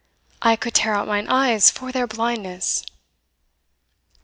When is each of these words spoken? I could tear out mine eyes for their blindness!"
I 0.41 0.55
could 0.55 0.73
tear 0.73 0.95
out 0.95 1.07
mine 1.07 1.27
eyes 1.27 1.69
for 1.69 1.91
their 1.91 2.07
blindness!" 2.07 2.83